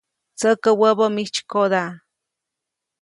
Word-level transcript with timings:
Tsäkä 0.37 0.71
wäbä 0.79 1.07
mijtsykoda. 1.15 1.83